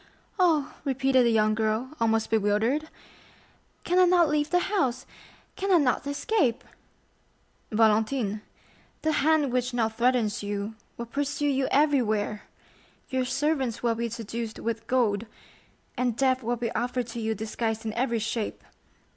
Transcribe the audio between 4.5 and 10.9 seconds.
house?—can I not escape?" "Valentine, the hand which now threatens you